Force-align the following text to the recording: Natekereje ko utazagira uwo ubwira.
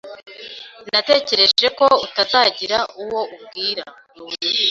Natekereje 0.91 1.67
ko 1.77 1.85
utazagira 2.05 2.79
uwo 3.01 3.21
ubwira. 3.35 3.83